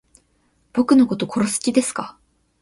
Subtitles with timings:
[0.73, 2.17] 僕のこと殺す気ですか